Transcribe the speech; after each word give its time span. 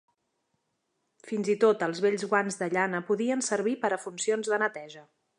Fins 1.31 1.49
i 1.53 1.55
tot 1.63 1.83
els 1.87 2.01
vells 2.05 2.23
guants 2.31 2.57
de 2.61 2.69
llana 2.77 3.01
poden 3.09 3.45
servir 3.49 3.75
per 3.85 3.91
a 3.91 3.99
funcions 4.07 4.49
de 4.55 4.59
neteja. 4.65 5.05